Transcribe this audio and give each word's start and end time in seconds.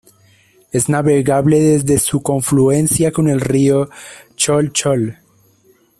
Es 0.71 0.89
navegable 0.89 1.59
desde 1.59 1.99
su 1.99 2.23
confluencia 2.23 3.11
con 3.11 3.29
el 3.29 3.39
río 3.39 3.87
Cholchol. 4.35 5.19